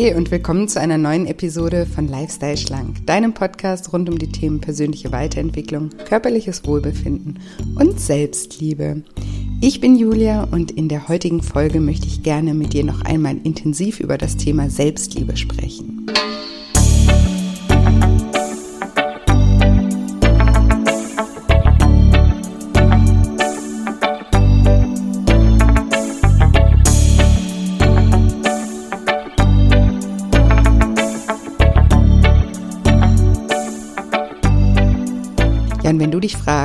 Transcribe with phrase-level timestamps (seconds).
[0.00, 4.32] Hi und willkommen zu einer neuen Episode von Lifestyle Schlank, deinem Podcast rund um die
[4.32, 7.38] Themen persönliche Weiterentwicklung, körperliches Wohlbefinden
[7.74, 9.02] und Selbstliebe.
[9.60, 13.36] Ich bin Julia und in der heutigen Folge möchte ich gerne mit dir noch einmal
[13.44, 16.06] intensiv über das Thema Selbstliebe sprechen.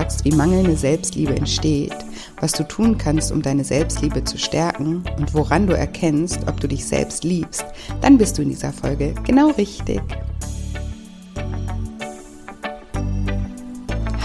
[0.06, 1.96] Fragst, wie mangelnde Selbstliebe entsteht,
[2.40, 6.68] was du tun kannst, um deine Selbstliebe zu stärken und woran du erkennst, ob du
[6.68, 7.66] dich selbst liebst,
[8.02, 10.02] dann bist du in dieser Folge genau richtig.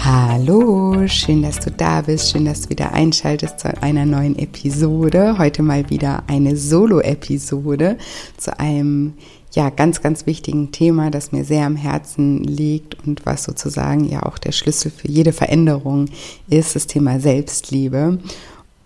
[0.03, 5.37] Hallo, schön, dass du da bist, schön, dass du wieder einschaltest zu einer neuen Episode.
[5.37, 7.97] Heute mal wieder eine Solo-Episode
[8.37, 9.13] zu einem
[9.53, 14.23] ja, ganz, ganz wichtigen Thema, das mir sehr am Herzen liegt und was sozusagen ja
[14.23, 16.05] auch der Schlüssel für jede Veränderung
[16.49, 18.19] ist, das Thema Selbstliebe.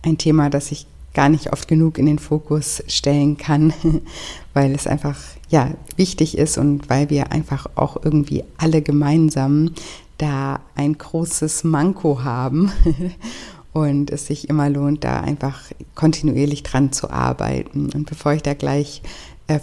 [0.01, 3.73] Ein Thema, das ich gar nicht oft genug in den Fokus stellen kann,
[4.53, 5.17] weil es einfach
[5.49, 9.71] ja wichtig ist und weil wir einfach auch irgendwie alle gemeinsam
[10.17, 12.71] da ein großes Manko haben
[13.73, 15.63] und es sich immer lohnt, da einfach
[15.93, 17.89] kontinuierlich dran zu arbeiten.
[17.93, 19.01] Und bevor ich da gleich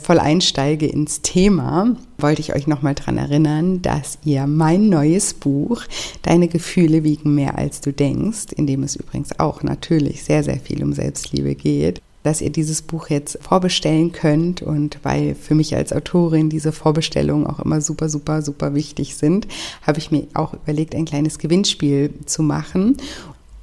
[0.01, 5.83] voll einsteige ins Thema, wollte ich euch nochmal daran erinnern, dass ihr mein neues Buch
[6.23, 10.61] Deine Gefühle wiegen mehr als du denkst, in dem es übrigens auch natürlich sehr, sehr
[10.61, 15.75] viel um Selbstliebe geht, dass ihr dieses Buch jetzt vorbestellen könnt und weil für mich
[15.75, 19.49] als Autorin diese Vorbestellungen auch immer super, super, super wichtig sind,
[19.85, 22.97] habe ich mir auch überlegt, ein kleines Gewinnspiel zu machen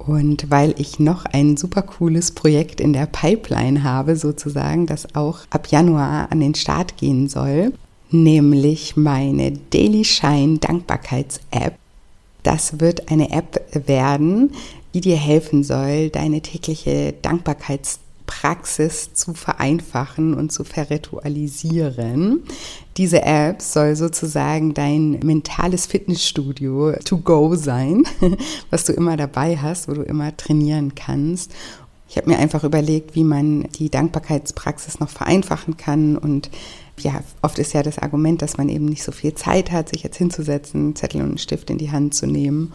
[0.06, 5.40] und weil ich noch ein super cooles Projekt in der Pipeline habe, sozusagen, das auch
[5.50, 7.72] ab Januar an den Start gehen soll,
[8.10, 11.74] nämlich meine Daily Shine Dankbarkeits-App.
[12.42, 14.52] Das wird eine App werden,
[14.94, 22.44] die dir helfen soll, deine tägliche Dankbarkeits Praxis zu vereinfachen und zu verritualisieren.
[22.96, 28.04] Diese App soll sozusagen dein mentales Fitnessstudio to go sein,
[28.70, 31.50] was du immer dabei hast, wo du immer trainieren kannst.
[32.08, 36.50] Ich habe mir einfach überlegt, wie man die Dankbarkeitspraxis noch vereinfachen kann und
[36.98, 40.02] ja, oft ist ja das Argument, dass man eben nicht so viel Zeit hat, sich
[40.02, 42.74] jetzt hinzusetzen, Zettel und einen Stift in die Hand zu nehmen.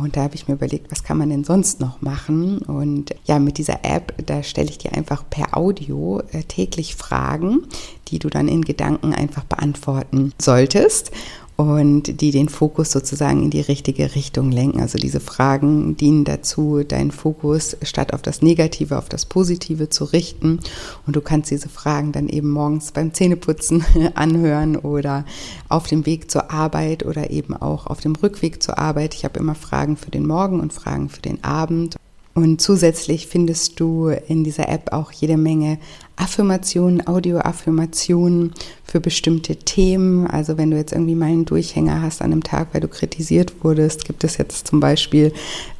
[0.00, 2.58] Und da habe ich mir überlegt, was kann man denn sonst noch machen?
[2.58, 7.66] Und ja, mit dieser App, da stelle ich dir einfach per Audio äh, täglich Fragen,
[8.08, 11.12] die du dann in Gedanken einfach beantworten solltest
[11.56, 14.80] und die den Fokus sozusagen in die richtige Richtung lenken.
[14.80, 20.04] Also diese Fragen dienen dazu, deinen Fokus statt auf das Negative, auf das Positive zu
[20.04, 20.60] richten.
[21.06, 23.84] Und du kannst diese Fragen dann eben morgens beim Zähneputzen
[24.14, 25.24] anhören oder
[25.70, 29.14] auf dem Weg zur Arbeit oder eben auch auf dem Rückweg zur Arbeit.
[29.14, 31.96] Ich habe immer Fragen für den Morgen und Fragen für den Abend.
[32.36, 35.78] Und zusätzlich findest du in dieser App auch jede Menge
[36.16, 38.52] Affirmationen, Audio-Affirmationen
[38.84, 40.26] für bestimmte Themen.
[40.26, 43.52] Also wenn du jetzt irgendwie mal einen Durchhänger hast an einem Tag, weil du kritisiert
[43.62, 45.32] wurdest, gibt es jetzt zum Beispiel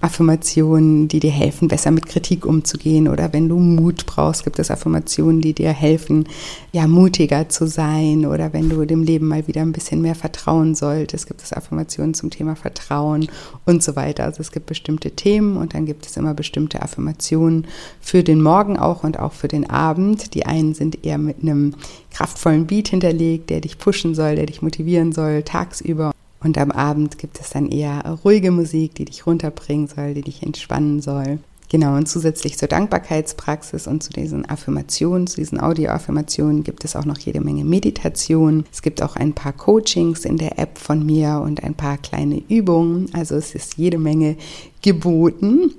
[0.03, 3.09] Affirmationen, die dir helfen, besser mit Kritik umzugehen.
[3.09, 6.29] Oder wenn du Mut brauchst, gibt es Affirmationen, die dir helfen,
[6.73, 8.27] ja, mutiger zu sein.
[8.27, 12.13] Oder wenn du dem Leben mal wieder ein bisschen mehr vertrauen solltest, gibt es Affirmationen
[12.13, 13.29] zum Thema Vertrauen
[13.65, 14.25] und so weiter.
[14.25, 17.67] Also es gibt bestimmte Themen und dann gibt es immer bestimmte Affirmationen
[18.01, 21.75] für den Morgen auch und auch für den Abend die einen sind eher mit einem
[22.11, 26.13] kraftvollen Beat hinterlegt, der dich pushen soll, der dich motivieren soll, tagsüber.
[26.43, 30.43] Und am Abend gibt es dann eher ruhige Musik, die dich runterbringen soll, die dich
[30.43, 31.39] entspannen soll.
[31.69, 37.05] Genau, und zusätzlich zur Dankbarkeitspraxis und zu diesen Affirmationen, zu diesen Audio-Affirmationen gibt es auch
[37.05, 38.65] noch jede Menge Meditation.
[38.73, 42.41] Es gibt auch ein paar Coachings in der App von mir und ein paar kleine
[42.49, 43.13] Übungen.
[43.15, 44.37] Also es ist jede Menge
[44.83, 45.72] geboten.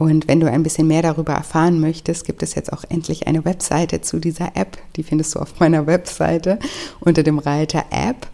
[0.00, 3.44] Und wenn du ein bisschen mehr darüber erfahren möchtest, gibt es jetzt auch endlich eine
[3.44, 4.78] Webseite zu dieser App.
[4.96, 6.58] Die findest du auf meiner Webseite
[7.00, 8.26] unter dem Reiter App.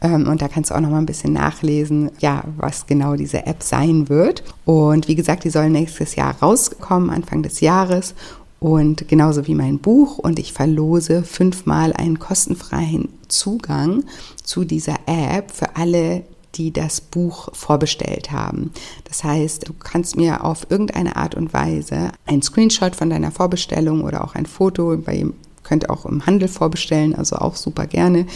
[0.00, 3.46] Ähm, und da kannst du auch noch mal ein bisschen nachlesen, ja, was genau diese
[3.46, 4.42] App sein wird.
[4.64, 8.16] Und wie gesagt, die soll nächstes Jahr rauskommen, Anfang des Jahres.
[8.58, 10.18] Und genauso wie mein Buch.
[10.18, 14.02] Und ich verlose fünfmal einen kostenfreien Zugang
[14.42, 18.70] zu dieser App für alle, die das Buch vorbestellt haben.
[19.04, 24.02] Das heißt, du kannst mir auf irgendeine Art und Weise ein Screenshot von deiner Vorbestellung
[24.02, 25.26] oder auch ein Foto bei
[25.64, 28.18] könnt auch im Handel vorbestellen, also auch super gerne.
[28.20, 28.26] Ihr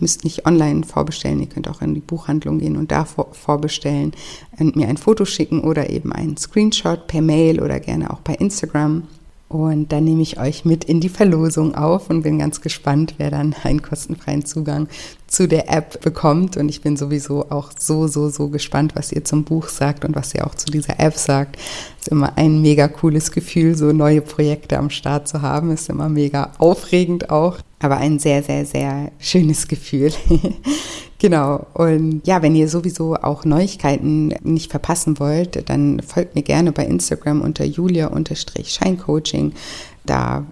[0.00, 4.12] müsst nicht online vorbestellen, ihr könnt auch in die Buchhandlung gehen und da vorbestellen
[4.58, 8.34] und mir ein Foto schicken oder eben einen Screenshot per Mail oder gerne auch bei
[8.34, 9.04] Instagram
[9.48, 13.30] Und dann nehme ich euch mit in die Verlosung auf und bin ganz gespannt, wer
[13.30, 14.88] dann einen kostenfreien Zugang
[15.26, 16.58] zu der App bekommt.
[16.58, 20.14] Und ich bin sowieso auch so, so, so gespannt, was ihr zum Buch sagt und
[20.14, 21.56] was ihr auch zu dieser App sagt.
[21.98, 25.70] Ist immer ein mega cooles Gefühl, so neue Projekte am Start zu haben.
[25.70, 30.12] Ist immer mega aufregend auch, aber ein sehr, sehr, sehr schönes Gefühl.
[31.20, 31.66] Genau.
[31.74, 36.84] Und ja, wenn ihr sowieso auch Neuigkeiten nicht verpassen wollt, dann folgt mir gerne bei
[36.84, 39.52] Instagram unter julia-scheincoaching.
[40.06, 40.46] Da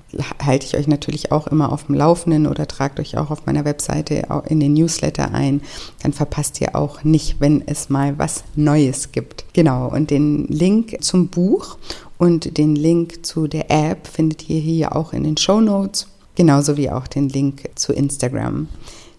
[0.45, 3.65] halte ich euch natürlich auch immer auf dem Laufenden oder tragt euch auch auf meiner
[3.65, 5.63] Webseite in den Newsletter ein.
[6.03, 9.45] Dann verpasst ihr auch nicht, wenn es mal was Neues gibt.
[9.55, 9.89] Genau.
[9.89, 11.79] Und den Link zum Buch
[12.19, 16.09] und den Link zu der App findet ihr hier auch in den Show Notes.
[16.35, 18.69] Genauso wie auch den Link zu Instagram.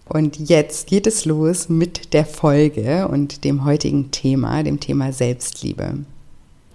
[0.08, 5.98] Und jetzt geht es los mit der Folge und dem heutigen Thema, dem Thema Selbstliebe.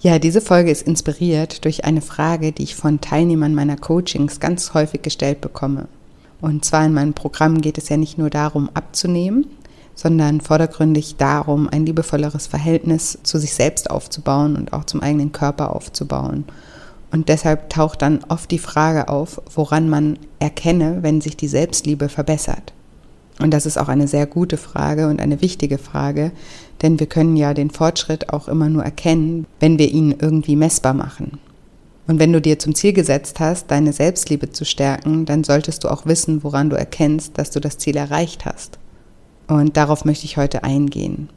[0.02, 4.74] Ja, diese Folge ist inspiriert durch eine Frage, die ich von Teilnehmern meiner Coachings ganz
[4.74, 5.88] häufig gestellt bekomme.
[6.42, 9.48] Und zwar in meinem Programm geht es ja nicht nur darum, abzunehmen,
[9.96, 15.76] sondern vordergründig darum, ein liebevolleres Verhältnis zu sich selbst aufzubauen und auch zum eigenen Körper
[15.76, 16.44] aufzubauen.
[17.12, 22.10] Und deshalb taucht dann oft die Frage auf, woran man erkenne, wenn sich die Selbstliebe
[22.10, 22.74] verbessert.
[23.40, 26.32] Und das ist auch eine sehr gute Frage und eine wichtige Frage,
[26.82, 30.94] denn wir können ja den Fortschritt auch immer nur erkennen, wenn wir ihn irgendwie messbar
[30.94, 31.40] machen.
[32.06, 35.88] Und wenn du dir zum Ziel gesetzt hast, deine Selbstliebe zu stärken, dann solltest du
[35.88, 38.78] auch wissen, woran du erkennst, dass du das Ziel erreicht hast.
[39.48, 41.30] Und darauf möchte ich heute eingehen.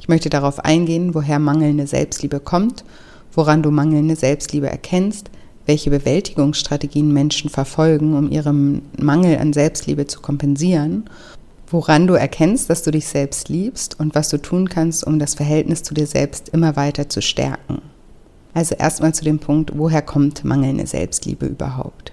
[0.00, 2.84] Ich möchte darauf eingehen, woher mangelnde Selbstliebe kommt,
[3.32, 5.30] woran du mangelnde Selbstliebe erkennst,
[5.66, 11.04] welche Bewältigungsstrategien Menschen verfolgen, um ihren Mangel an Selbstliebe zu kompensieren
[11.70, 15.34] woran du erkennst, dass du dich selbst liebst und was du tun kannst, um das
[15.34, 17.80] Verhältnis zu dir selbst immer weiter zu stärken.
[18.52, 22.12] Also erstmal zu dem Punkt, woher kommt mangelnde Selbstliebe überhaupt?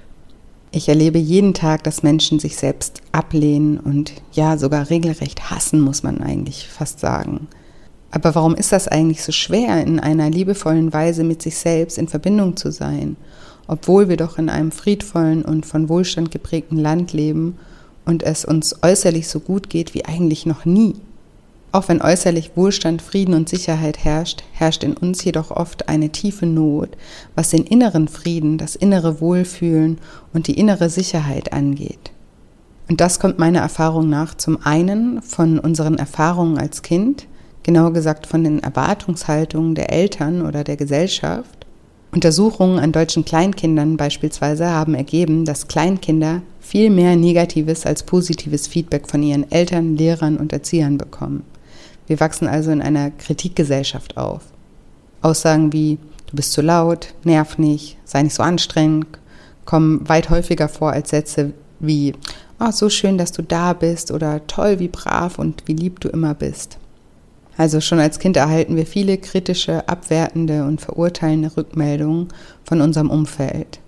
[0.71, 6.03] Ich erlebe jeden Tag, dass Menschen sich selbst ablehnen und ja, sogar regelrecht hassen, muss
[6.03, 7.47] man eigentlich fast sagen.
[8.11, 12.07] Aber warum ist das eigentlich so schwer, in einer liebevollen Weise mit sich selbst in
[12.07, 13.15] Verbindung zu sein,
[13.67, 17.57] obwohl wir doch in einem friedvollen und von Wohlstand geprägten Land leben
[18.07, 20.95] und es uns äußerlich so gut geht wie eigentlich noch nie.
[21.73, 26.45] Auch wenn äußerlich Wohlstand, Frieden und Sicherheit herrscht, herrscht in uns jedoch oft eine tiefe
[26.45, 26.89] Not,
[27.35, 29.99] was den inneren Frieden, das innere Wohlfühlen
[30.33, 32.11] und die innere Sicherheit angeht.
[32.89, 37.27] Und das kommt meiner Erfahrung nach zum einen von unseren Erfahrungen als Kind,
[37.63, 41.56] genauer gesagt von den Erwartungshaltungen der Eltern oder der Gesellschaft,
[42.17, 49.07] Untersuchungen an deutschen Kleinkindern beispielsweise haben ergeben, dass Kleinkinder viel mehr negatives als positives Feedback
[49.07, 51.43] von ihren Eltern, Lehrern und Erziehern bekommen.
[52.07, 54.41] Wir wachsen also in einer Kritikgesellschaft auf.
[55.21, 59.05] Aussagen wie du bist zu laut, nerv nicht, sei nicht so anstrengend,
[59.65, 62.13] kommen weit häufiger vor als Sätze wie
[62.59, 66.09] oh, so schön, dass du da bist oder toll, wie brav und wie lieb du
[66.09, 66.79] immer bist.
[67.57, 72.27] Also schon als Kind erhalten wir viele kritische, abwertende und verurteilende Rückmeldungen
[72.63, 73.79] von unserem Umfeld.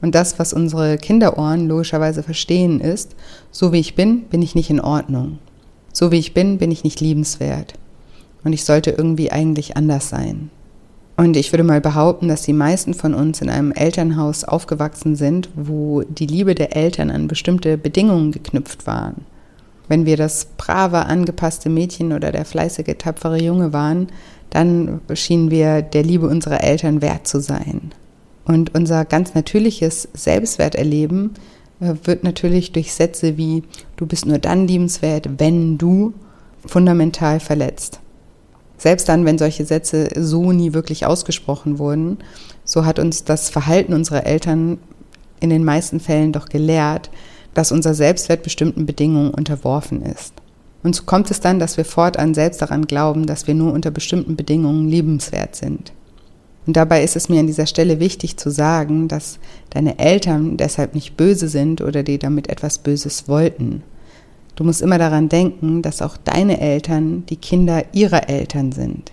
[0.00, 3.14] Und das, was unsere Kinderohren logischerweise verstehen, ist,
[3.52, 5.38] so wie ich bin, bin ich nicht in Ordnung.
[5.92, 7.74] So wie ich bin, bin ich nicht liebenswert.
[8.42, 10.50] Und ich sollte irgendwie eigentlich anders sein.
[11.16, 15.48] Und ich würde mal behaupten, dass die meisten von uns in einem Elternhaus aufgewachsen sind,
[15.54, 19.26] wo die Liebe der Eltern an bestimmte Bedingungen geknüpft waren.
[19.92, 24.06] Wenn wir das brave, angepasste Mädchen oder der fleißige, tapfere Junge waren,
[24.48, 27.92] dann schienen wir der Liebe unserer Eltern wert zu sein.
[28.46, 31.32] Und unser ganz natürliches Selbstwerterleben
[31.80, 33.64] äh, wird natürlich durch Sätze wie
[33.96, 36.14] du bist nur dann liebenswert, wenn du
[36.64, 38.00] fundamental verletzt.
[38.78, 42.16] Selbst dann, wenn solche Sätze so nie wirklich ausgesprochen wurden,
[42.64, 44.78] so hat uns das Verhalten unserer Eltern
[45.40, 47.10] in den meisten Fällen doch gelehrt,
[47.54, 50.34] dass unser Selbstwert bestimmten Bedingungen unterworfen ist.
[50.82, 53.90] Und so kommt es dann, dass wir fortan selbst daran glauben, dass wir nur unter
[53.90, 55.92] bestimmten Bedingungen liebenswert sind.
[56.66, 59.38] Und dabei ist es mir an dieser Stelle wichtig zu sagen, dass
[59.70, 63.82] deine Eltern deshalb nicht böse sind oder dir damit etwas Böses wollten.
[64.54, 69.12] Du musst immer daran denken, dass auch deine Eltern die Kinder ihrer Eltern sind.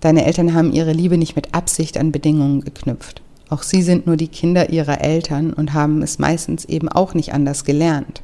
[0.00, 3.22] Deine Eltern haben ihre Liebe nicht mit Absicht an Bedingungen geknüpft.
[3.48, 7.32] Auch sie sind nur die Kinder ihrer Eltern und haben es meistens eben auch nicht
[7.32, 8.22] anders gelernt.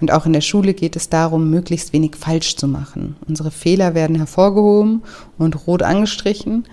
[0.00, 3.14] Und auch in der Schule geht es darum, möglichst wenig falsch zu machen.
[3.28, 5.02] Unsere Fehler werden hervorgehoben
[5.38, 6.64] und rot angestrichen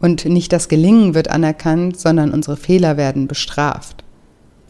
[0.00, 4.02] und nicht das Gelingen wird anerkannt, sondern unsere Fehler werden bestraft.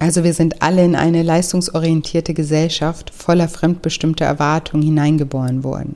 [0.00, 5.94] Also wir sind alle in eine leistungsorientierte Gesellschaft voller fremdbestimmter Erwartungen hineingeboren worden.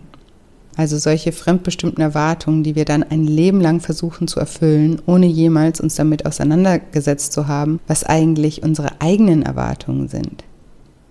[0.76, 5.80] Also solche fremdbestimmten Erwartungen, die wir dann ein Leben lang versuchen zu erfüllen, ohne jemals
[5.80, 10.44] uns damit auseinandergesetzt zu haben, was eigentlich unsere eigenen Erwartungen sind.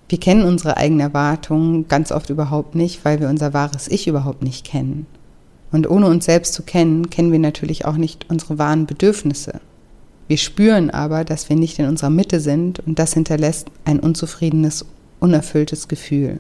[0.08, 4.44] Wir kennen unsere eigenen Erwartungen ganz oft überhaupt nicht, weil wir unser wahres Ich überhaupt
[4.44, 5.08] nicht kennen.
[5.72, 9.62] Und ohne uns selbst zu kennen, kennen wir natürlich auch nicht unsere wahren Bedürfnisse.
[10.28, 14.86] Wir spüren aber, dass wir nicht in unserer Mitte sind und das hinterlässt ein unzufriedenes,
[15.20, 16.40] unerfülltes Gefühl.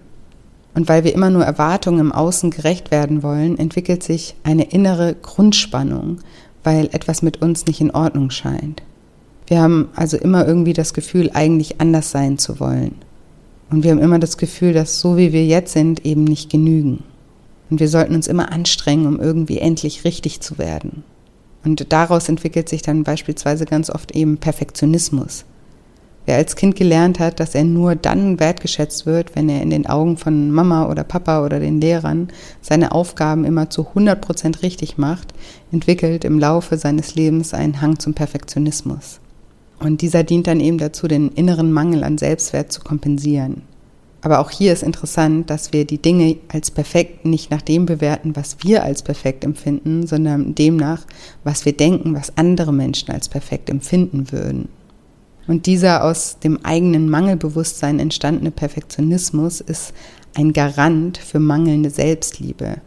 [0.76, 5.16] Und weil wir immer nur Erwartungen im Außen gerecht werden wollen, entwickelt sich eine innere
[5.16, 6.20] Grundspannung,
[6.64, 8.84] weil etwas mit uns nicht in Ordnung scheint.
[9.48, 12.96] Wir haben also immer irgendwie das Gefühl, eigentlich anders sein zu wollen.
[13.70, 17.04] Und wir haben immer das Gefühl, dass so wie wir jetzt sind, eben nicht genügen.
[17.70, 21.04] Und wir sollten uns immer anstrengen, um irgendwie endlich richtig zu werden.
[21.64, 25.46] Und daraus entwickelt sich dann beispielsweise ganz oft eben Perfektionismus.
[26.26, 29.86] Wer als Kind gelernt hat, dass er nur dann wertgeschätzt wird, wenn er in den
[29.86, 32.30] Augen von Mama oder Papa oder den Lehrern
[32.62, 35.34] seine Aufgaben immer zu 100 Prozent richtig macht,
[35.72, 39.20] entwickelt im Laufe seines Lebens einen Hang zum Perfektionismus.
[39.80, 43.62] Und dieser dient dann eben dazu, den inneren Mangel an Selbstwert zu kompensieren.
[44.22, 48.36] Aber auch hier ist interessant, dass wir die Dinge als perfekt nicht nach dem bewerten,
[48.36, 51.06] was wir als perfekt empfinden, sondern demnach,
[51.44, 54.70] was wir denken, was andere Menschen als perfekt empfinden würden.
[55.48, 59.94] Und dieser aus dem eigenen Mangelbewusstsein entstandene Perfektionismus ist
[60.34, 62.82] ein Garant für mangelnde Selbstliebe,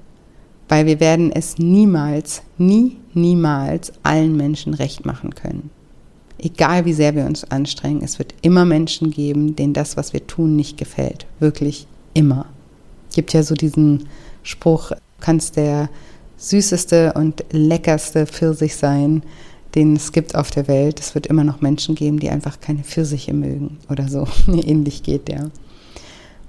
[0.68, 5.70] weil wir werden es niemals, nie, niemals allen Menschen recht machen können
[6.38, 10.26] egal wie sehr wir uns anstrengen, es wird immer Menschen geben, denen das, was wir
[10.26, 11.26] tun, nicht gefällt.
[11.40, 12.46] Wirklich immer.
[13.08, 14.08] Es gibt ja so diesen
[14.42, 15.90] Spruch, kannst der
[16.36, 19.22] süßeste und leckerste Pfirsich sein,
[19.75, 21.00] den es gibt auf der Welt.
[21.00, 24.26] Es wird immer noch Menschen geben, die einfach keine Pfirsiche mögen oder so.
[24.48, 25.50] Ähnlich geht der.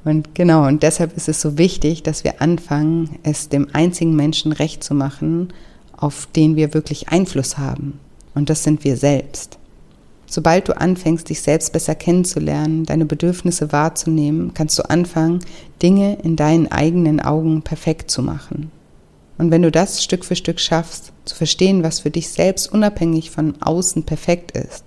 [0.06, 4.52] Und genau, und deshalb ist es so wichtig, dass wir anfangen, es dem einzigen Menschen
[4.52, 5.54] recht zu machen,
[5.96, 8.00] auf den wir wirklich Einfluss haben.
[8.34, 9.58] Und das sind wir selbst.
[10.26, 15.40] Sobald du anfängst, dich selbst besser kennenzulernen, deine Bedürfnisse wahrzunehmen, kannst du anfangen,
[15.82, 18.72] Dinge in deinen eigenen Augen perfekt zu machen.
[19.40, 23.32] Und wenn du das Stück für Stück schaffst, zu verstehen, was für dich selbst unabhängig
[23.32, 24.84] von außen perfekt ist,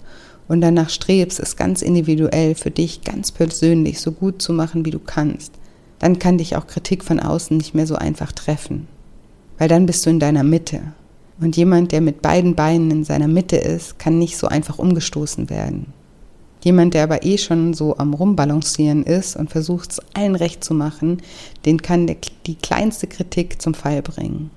[0.49, 4.91] und danach strebst, es ganz individuell für dich, ganz persönlich so gut zu machen, wie
[4.91, 5.53] du kannst,
[5.99, 8.89] dann kann dich auch Kritik von außen nicht mehr so einfach treffen.
[9.57, 10.81] Weil dann bist du in deiner Mitte
[11.41, 15.49] und jemand, der mit beiden Beinen in seiner Mitte ist, kann nicht so einfach umgestoßen
[15.49, 15.93] werden.
[16.65, 20.75] Jemand, der aber eh schon so am Rumbalancieren ist und versucht, es allen recht zu
[20.75, 21.23] machen,
[21.65, 22.15] den kann
[22.47, 24.51] die kleinste Kritik zum Fall bringen.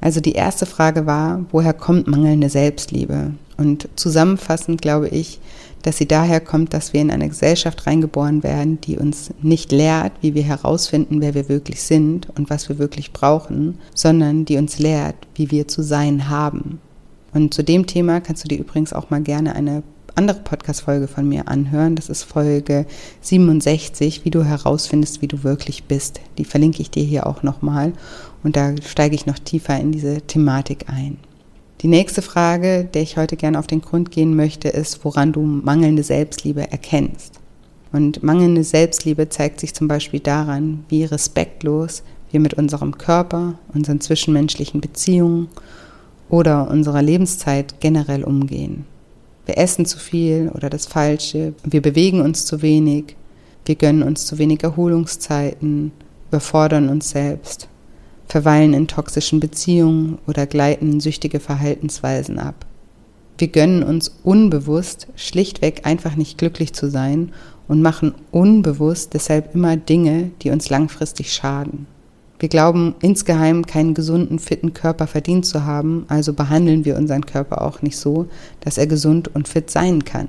[0.00, 3.32] Also die erste Frage war, woher kommt mangelnde Selbstliebe?
[3.56, 5.40] Und zusammenfassend glaube ich,
[5.82, 10.12] dass sie daher kommt, dass wir in eine Gesellschaft reingeboren werden, die uns nicht lehrt,
[10.20, 14.78] wie wir herausfinden, wer wir wirklich sind und was wir wirklich brauchen, sondern die uns
[14.78, 16.80] lehrt, wie wir zu sein haben.
[17.32, 19.82] Und zu dem Thema kannst du dir übrigens auch mal gerne eine
[20.16, 21.94] andere Podcast-Folge von mir anhören.
[21.94, 22.86] Das ist Folge
[23.20, 26.20] 67, wie du herausfindest, wie du wirklich bist.
[26.38, 27.92] Die verlinke ich dir hier auch nochmal
[28.42, 31.18] und da steige ich noch tiefer in diese Thematik ein.
[31.82, 35.42] Die nächste Frage, der ich heute gerne auf den Grund gehen möchte, ist, woran du
[35.42, 37.34] mangelnde Selbstliebe erkennst.
[37.92, 44.00] Und mangelnde Selbstliebe zeigt sich zum Beispiel daran, wie respektlos wir mit unserem Körper, unseren
[44.00, 45.48] zwischenmenschlichen Beziehungen
[46.30, 48.86] oder unserer Lebenszeit generell umgehen.
[49.46, 53.16] Wir essen zu viel oder das Falsche, wir bewegen uns zu wenig,
[53.64, 55.92] wir gönnen uns zu wenig Erholungszeiten,
[56.28, 57.68] überfordern uns selbst
[58.28, 62.66] verweilen in toxischen Beziehungen oder gleiten süchtige Verhaltensweisen ab.
[63.38, 67.32] Wir gönnen uns unbewusst schlichtweg einfach nicht glücklich zu sein
[67.68, 71.86] und machen unbewusst deshalb immer Dinge, die uns langfristig schaden.
[72.38, 77.62] Wir glauben insgeheim keinen gesunden, fitten Körper verdient zu haben, also behandeln wir unseren Körper
[77.62, 78.26] auch nicht so,
[78.60, 80.28] dass er gesund und fit sein kann.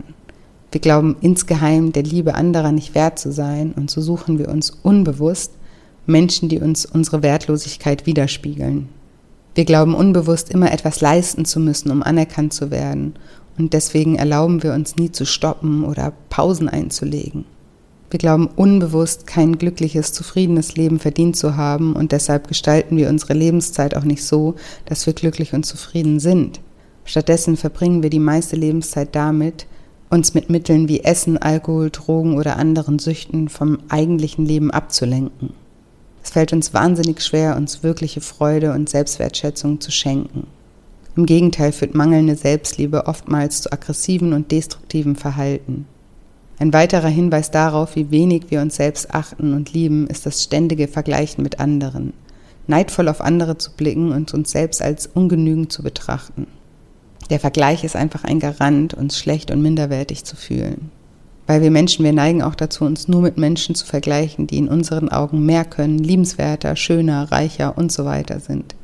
[0.71, 4.71] Wir glauben insgeheim der Liebe anderer nicht wert zu sein und so suchen wir uns
[4.83, 5.51] unbewusst
[6.05, 8.87] Menschen, die uns unsere Wertlosigkeit widerspiegeln.
[9.55, 13.15] Wir glauben unbewusst immer etwas leisten zu müssen, um anerkannt zu werden,
[13.57, 17.45] und deswegen erlauben wir uns nie zu stoppen oder Pausen einzulegen.
[18.09, 23.33] Wir glauben unbewusst kein glückliches, zufriedenes Leben verdient zu haben und deshalb gestalten wir unsere
[23.33, 26.61] Lebenszeit auch nicht so, dass wir glücklich und zufrieden sind.
[27.03, 29.67] Stattdessen verbringen wir die meiste Lebenszeit damit,
[30.09, 35.49] uns mit Mitteln wie Essen, Alkohol, Drogen oder anderen Süchten vom eigentlichen Leben abzulenken.
[36.23, 40.47] Es fällt uns wahnsinnig schwer, uns wirkliche Freude und Selbstwertschätzung zu schenken.
[41.17, 45.85] Im Gegenteil führt mangelnde Selbstliebe oftmals zu aggressiven und destruktiven Verhalten.
[46.59, 50.87] Ein weiterer Hinweis darauf, wie wenig wir uns selbst achten und lieben, ist das ständige
[50.87, 52.13] Vergleichen mit anderen.
[52.69, 56.47] neidvoll auf andere zu blicken und uns selbst als ungenügend zu betrachten.
[57.29, 60.91] Der Vergleich ist einfach ein Garant, uns schlecht und minderwertig zu fühlen.
[61.45, 64.67] Weil wir Menschen, wir neigen auch dazu, uns nur mit Menschen zu vergleichen, die in
[64.67, 68.75] unseren Augen mehr können, liebenswerter, schöner, reicher und so weiter sind.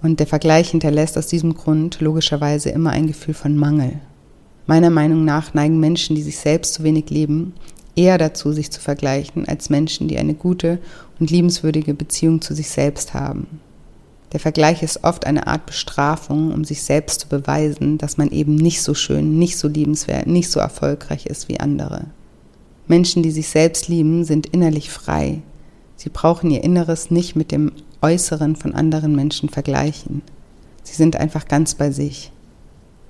[0.00, 4.00] Und der Vergleich hinterlässt aus diesem Grund logischerweise immer ein Gefühl von Mangel.
[4.70, 7.54] Meiner Meinung nach neigen Menschen, die sich selbst zu wenig lieben,
[7.96, 10.78] eher dazu, sich zu vergleichen, als Menschen, die eine gute
[11.18, 13.58] und liebenswürdige Beziehung zu sich selbst haben.
[14.32, 18.54] Der Vergleich ist oft eine Art Bestrafung, um sich selbst zu beweisen, dass man eben
[18.54, 22.04] nicht so schön, nicht so liebenswert, nicht so erfolgreich ist wie andere.
[22.86, 25.42] Menschen, die sich selbst lieben, sind innerlich frei.
[25.96, 27.72] Sie brauchen ihr Inneres nicht mit dem
[28.02, 30.22] Äußeren von anderen Menschen vergleichen.
[30.84, 32.30] Sie sind einfach ganz bei sich.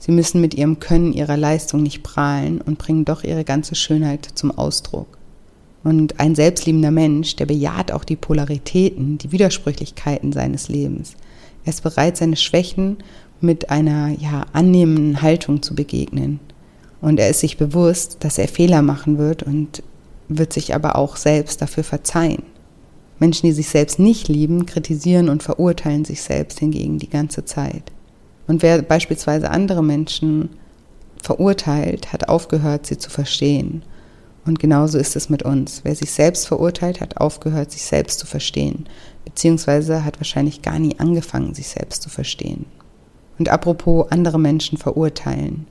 [0.00, 4.26] Sie müssen mit ihrem Können, ihrer Leistung nicht prahlen und bringen doch ihre ganze Schönheit
[4.35, 5.19] zum Ausdruck.
[5.85, 11.14] Und ein selbstliebender Mensch, der bejaht auch die Polaritäten, die Widersprüchlichkeiten seines Lebens.
[11.64, 12.97] Er ist bereit, seine Schwächen
[13.42, 16.40] mit einer ja, annehmenden Haltung zu begegnen.
[17.02, 19.83] Und er ist sich bewusst, dass er Fehler machen wird und
[20.28, 22.42] wird sich aber auch selbst dafür verzeihen.
[23.19, 27.92] Menschen, die sich selbst nicht lieben, kritisieren und verurteilen sich selbst hingegen die ganze Zeit.
[28.50, 30.49] Und wer beispielsweise andere Menschen
[31.23, 33.85] verurteilt, hat aufgehört, sie zu verstehen.
[34.45, 35.83] Und genauso ist es mit uns.
[35.85, 38.88] Wer sich selbst verurteilt, hat aufgehört, sich selbst zu verstehen,
[39.25, 42.66] beziehungsweise hat wahrscheinlich gar nie angefangen, sich selbst zu verstehen.
[43.38, 45.69] Und apropos andere Menschen verurteilen.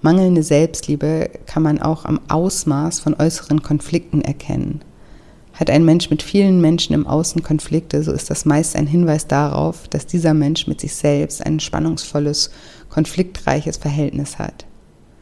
[0.00, 4.80] Mangelnde Selbstliebe kann man auch am Ausmaß von äußeren Konflikten erkennen.
[5.62, 9.28] Hat ein Mensch mit vielen Menschen im Außen Konflikte, so ist das meist ein Hinweis
[9.28, 12.50] darauf, dass dieser Mensch mit sich selbst ein spannungsvolles,
[12.88, 14.66] konfliktreiches Verhältnis hat.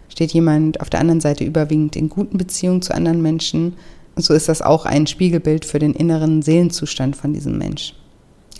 [0.08, 3.74] Steht jemand auf der anderen Seite überwiegend in guten Beziehungen zu anderen Menschen,
[4.16, 7.94] so ist das auch ein Spiegelbild für den inneren Seelenzustand von diesem Mensch.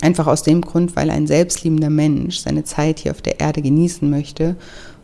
[0.01, 4.07] Einfach aus dem Grund, weil ein selbstliebender Mensch seine Zeit hier auf der Erde genießen
[4.07, 4.55] möchte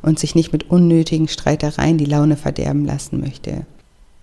[0.04, 3.66] und sich nicht mit unnötigen Streitereien die Laune verderben lassen möchte.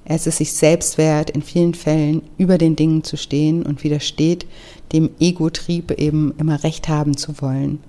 [0.04, 3.84] Er ist es sich selbst wert, in vielen Fällen über den Dingen zu stehen und
[3.84, 4.46] widersteht
[4.92, 7.80] dem Ego-Trieb eben immer Recht haben zu wollen.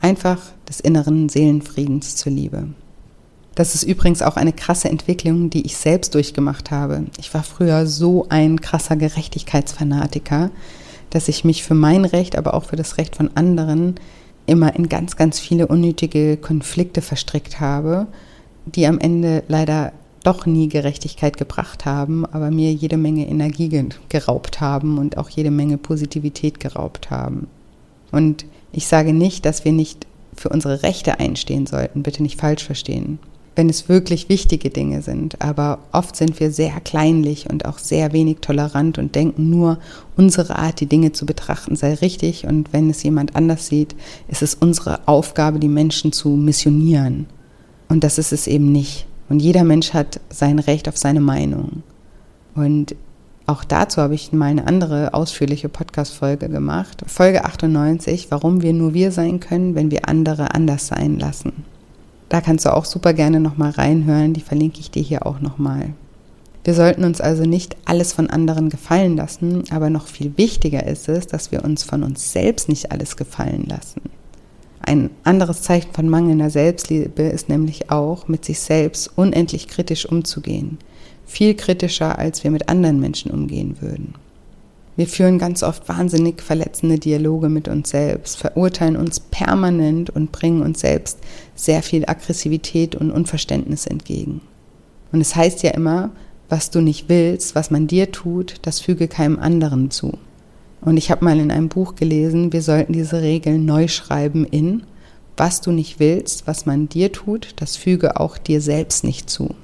[0.00, 2.68] Einfach des inneren Seelenfriedens zuliebe.
[3.54, 7.04] Das ist übrigens auch eine krasse Entwicklung, die ich selbst durchgemacht habe.
[7.18, 10.50] Ich war früher so ein krasser Gerechtigkeitsfanatiker,
[11.10, 13.96] dass ich mich für mein Recht, aber auch für das Recht von anderen
[14.46, 18.06] immer in ganz, ganz viele unnötige Konflikte verstrickt habe,
[18.64, 23.68] die am Ende leider doch nie Gerechtigkeit gebracht haben, aber mir jede Menge Energie
[24.08, 27.48] geraubt haben und auch jede Menge Positivität geraubt haben.
[28.10, 32.64] Und ich sage nicht, dass wir nicht für unsere Rechte einstehen sollten, bitte nicht falsch
[32.64, 33.18] verstehen
[33.54, 35.40] wenn es wirklich wichtige Dinge sind.
[35.40, 39.78] Aber oft sind wir sehr kleinlich und auch sehr wenig tolerant und denken nur,
[40.16, 42.46] unsere Art, die Dinge zu betrachten, sei richtig.
[42.46, 43.94] Und wenn es jemand anders sieht,
[44.28, 47.26] ist es unsere Aufgabe, die Menschen zu missionieren.
[47.88, 49.06] Und das ist es eben nicht.
[49.28, 51.82] Und jeder Mensch hat sein Recht auf seine Meinung.
[52.54, 52.94] Und
[53.46, 57.02] auch dazu habe ich mal eine andere ausführliche Podcast-Folge gemacht.
[57.06, 61.64] Folge 98, warum wir nur wir sein können, wenn wir andere anders sein lassen.
[62.28, 65.90] Da kannst du auch super gerne nochmal reinhören, die verlinke ich dir hier auch nochmal.
[66.64, 71.08] Wir sollten uns also nicht alles von anderen gefallen lassen, aber noch viel wichtiger ist
[71.08, 74.00] es, dass wir uns von uns selbst nicht alles gefallen lassen.
[74.84, 80.78] Ein anderes Zeichen von mangelnder Selbstliebe ist nämlich auch, mit sich selbst unendlich kritisch umzugehen.
[81.24, 84.14] Viel kritischer, als wir mit anderen Menschen umgehen würden.
[84.96, 90.62] Wir führen ganz oft wahnsinnig verletzende Dialoge mit uns selbst, verurteilen uns permanent und bringen
[90.62, 91.18] uns selbst
[91.54, 94.42] sehr viel Aggressivität und Unverständnis entgegen.
[95.12, 96.10] Und es heißt ja immer,
[96.48, 100.18] was du nicht willst, was man dir tut, das füge keinem anderen zu.
[100.82, 104.82] Und ich habe mal in einem Buch gelesen, wir sollten diese Regeln neu schreiben in,
[105.36, 109.54] was du nicht willst, was man dir tut, das füge auch dir selbst nicht zu.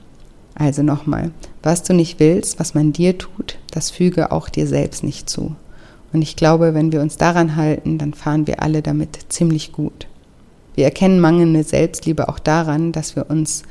[0.54, 5.04] Also nochmal, was du nicht willst, was man dir tut, das füge auch dir selbst
[5.04, 5.54] nicht zu.
[6.12, 10.06] Und ich glaube, wenn wir uns daran halten, dann fahren wir alle damit ziemlich gut.
[10.74, 13.64] Wir erkennen mangelnde Selbstliebe auch daran, dass wir uns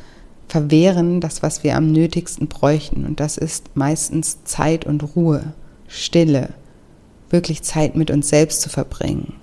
[0.48, 3.06] verwehren, das, was wir am nötigsten bräuchten.
[3.06, 5.54] Und das ist meistens Zeit und Ruhe,
[5.88, 6.50] Stille,
[7.30, 9.34] wirklich Zeit mit uns selbst zu verbringen.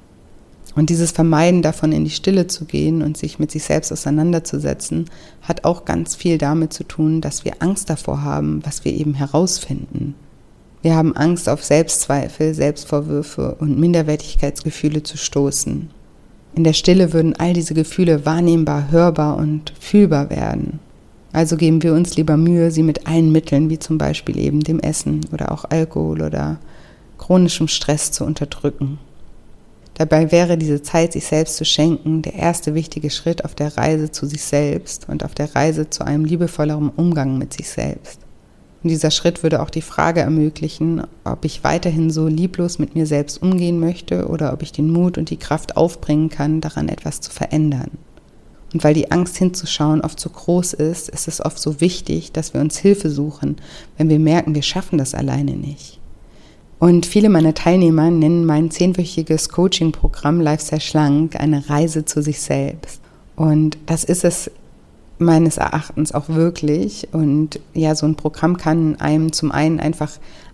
[0.75, 5.07] Und dieses Vermeiden davon, in die Stille zu gehen und sich mit sich selbst auseinanderzusetzen,
[5.42, 9.14] hat auch ganz viel damit zu tun, dass wir Angst davor haben, was wir eben
[9.14, 10.14] herausfinden.
[10.83, 15.88] Wir haben Angst auf Selbstzweifel, Selbstvorwürfe und Minderwertigkeitsgefühle zu stoßen.
[16.57, 20.81] In der Stille würden all diese Gefühle wahrnehmbar, hörbar und fühlbar werden.
[21.33, 24.79] Also geben wir uns lieber Mühe, sie mit allen Mitteln, wie zum Beispiel eben dem
[24.79, 26.59] Essen oder auch Alkohol oder
[27.25, 28.99] chronischem Stress zu unterdrücken.
[29.95, 34.11] Dabei wäre diese Zeit, sich selbst zu schenken, der erste wichtige Schritt auf der Reise
[34.11, 38.21] zu sich selbst und auf der Reise zu einem liebevolleren Umgang mit sich selbst.
[38.83, 43.07] Und dieser Schritt würde auch die Frage ermöglichen, ob ich weiterhin so lieblos mit mir
[43.07, 47.23] selbst umgehen möchte oder ob ich den Mut und die Kraft aufbringen kann, daran etwas
[47.23, 47.93] zu verändern.
[48.75, 52.53] Und weil die Angst hinzuschauen oft so groß ist, ist es oft so wichtig, dass
[52.53, 53.57] wir uns Hilfe suchen,
[53.97, 56.01] wenn wir merken, wir schaffen das alleine nicht.
[56.85, 63.01] Und viele meiner Teilnehmer nennen mein zehnwöchiges Coaching-Programm Lifestyle Schlank eine Reise zu sich selbst.
[63.37, 64.51] Und das ist es
[65.18, 67.09] meines Erachtens auch wirklich.
[67.12, 70.12] Und ja, so ein Programm kann einem zum einen einfach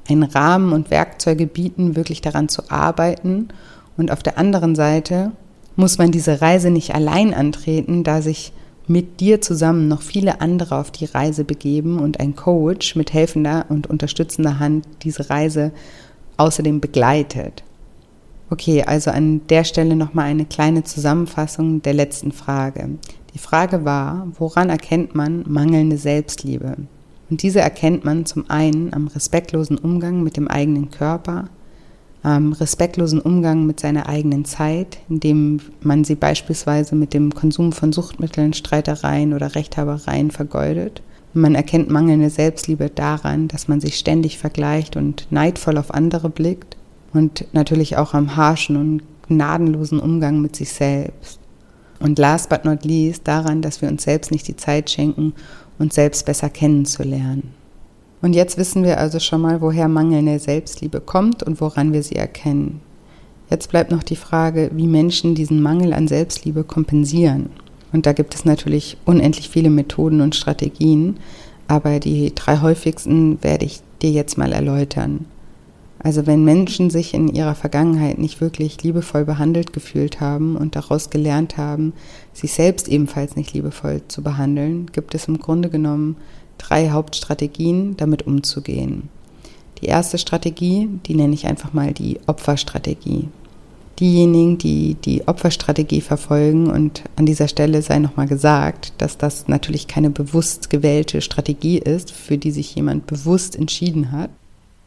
[0.08, 3.48] einen Rahmen und Werkzeuge bieten, wirklich daran zu arbeiten.
[3.96, 5.32] Und auf der anderen Seite
[5.74, 8.52] muss man diese Reise nicht allein antreten, da sich
[8.86, 13.66] mit dir zusammen noch viele andere auf die Reise begeben und ein Coach mit helfender
[13.68, 15.72] und unterstützender Hand diese Reise
[16.40, 17.62] außerdem begleitet.
[18.48, 22.88] Okay, also an der Stelle nochmal eine kleine Zusammenfassung der letzten Frage.
[23.34, 26.76] Die Frage war, woran erkennt man mangelnde Selbstliebe?
[27.30, 31.48] Und diese erkennt man zum einen am respektlosen Umgang mit dem eigenen Körper,
[32.22, 37.92] am respektlosen Umgang mit seiner eigenen Zeit, indem man sie beispielsweise mit dem Konsum von
[37.92, 44.96] Suchtmitteln, Streitereien oder Rechthabereien vergeudet man erkennt mangelnde Selbstliebe daran, dass man sich ständig vergleicht
[44.96, 46.76] und neidvoll auf andere blickt
[47.12, 51.38] und natürlich auch am harschen und gnadenlosen Umgang mit sich selbst.
[52.00, 55.34] Und last but not least daran, dass wir uns selbst nicht die Zeit schenken,
[55.78, 57.54] uns selbst besser kennenzulernen.
[58.22, 62.16] Und jetzt wissen wir also schon mal, woher mangelnde Selbstliebe kommt und woran wir sie
[62.16, 62.80] erkennen.
[63.50, 67.50] Jetzt bleibt noch die Frage, wie Menschen diesen Mangel an Selbstliebe kompensieren.
[67.92, 71.18] Und da gibt es natürlich unendlich viele Methoden und Strategien,
[71.68, 75.26] aber die drei häufigsten werde ich dir jetzt mal erläutern.
[76.02, 81.10] Also wenn Menschen sich in ihrer Vergangenheit nicht wirklich liebevoll behandelt gefühlt haben und daraus
[81.10, 81.92] gelernt haben,
[82.32, 86.16] sich selbst ebenfalls nicht liebevoll zu behandeln, gibt es im Grunde genommen
[86.56, 89.10] drei Hauptstrategien, damit umzugehen.
[89.82, 93.28] Die erste Strategie, die nenne ich einfach mal die Opferstrategie
[94.00, 99.86] diejenigen, die die Opferstrategie verfolgen, und an dieser Stelle sei nochmal gesagt, dass das natürlich
[99.86, 104.30] keine bewusst gewählte Strategie ist, für die sich jemand bewusst entschieden hat.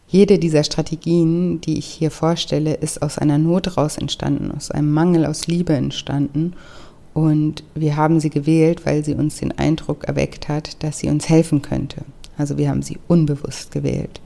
[0.08, 4.92] Jede dieser Strategien, die ich hier vorstelle, ist aus einer Not raus entstanden, aus einem
[4.92, 6.54] Mangel aus Liebe entstanden.
[7.14, 11.30] Und wir haben sie gewählt, weil sie uns den Eindruck erweckt hat, dass sie uns
[11.30, 12.02] helfen könnte.
[12.38, 14.20] Also wir haben sie unbewusst gewählt.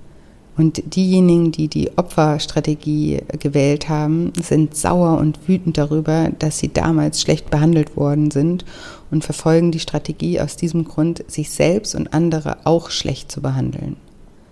[0.57, 7.21] Und diejenigen, die die Opferstrategie gewählt haben, sind sauer und wütend darüber, dass sie damals
[7.21, 8.65] schlecht behandelt worden sind
[9.11, 13.97] und verfolgen die Strategie aus diesem Grund, sich selbst und andere auch schlecht zu behandeln.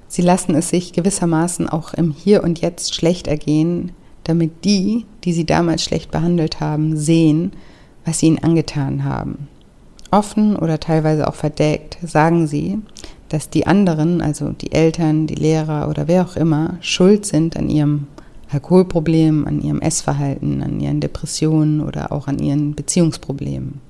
[0.08, 3.92] Sie lassen es sich gewissermaßen auch im Hier und Jetzt schlecht ergehen,
[4.24, 7.52] damit die, die sie damals schlecht behandelt haben, sehen,
[8.06, 9.48] was sie ihnen angetan haben.
[10.12, 12.80] Offen oder teilweise auch verdeckt sagen sie,
[13.30, 17.70] dass die anderen, also die Eltern, die Lehrer oder wer auch immer, schuld sind an
[17.70, 18.08] ihrem
[18.52, 23.82] Alkoholproblem, an ihrem Essverhalten, an ihren Depressionen oder auch an ihren Beziehungsproblemen.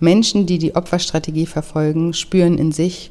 [0.00, 3.10] Menschen, die die Opferstrategie verfolgen, spüren in sich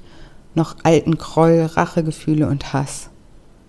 [0.56, 3.10] noch alten Groll, Rachegefühle und Hass.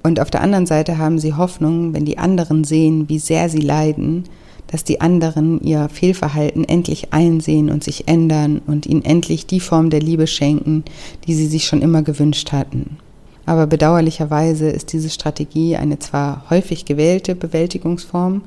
[0.03, 3.61] Und auf der anderen Seite haben sie Hoffnung, wenn die anderen sehen, wie sehr sie
[3.61, 4.25] leiden,
[4.71, 9.91] dass die anderen ihr Fehlverhalten endlich einsehen und sich ändern und ihnen endlich die Form
[9.91, 10.85] der Liebe schenken,
[11.27, 12.99] die sie sich schon immer gewünscht hatten.
[13.47, 18.43] Aber bedauerlicherweise ist diese Strategie eine zwar häufig gewählte Bewältigungsform,